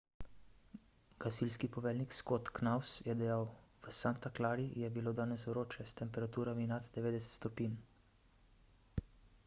[1.23, 3.45] gasilski poveljnik scott knous je dejal
[3.87, 7.77] v santa clari je bilo danes vroče s temperaturami nad 90 stopinj